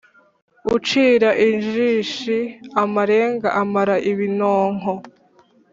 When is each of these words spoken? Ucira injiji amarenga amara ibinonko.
Ucira 0.75 1.29
injiji 1.47 2.39
amarenga 2.83 3.49
amara 3.61 3.95
ibinonko. 4.11 4.93